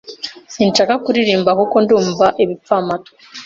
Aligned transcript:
Sinshaka 0.53 0.93
kuririmba, 1.03 1.51
kuko 1.59 1.75
ndumva-ibipfamatwi. 1.83 3.11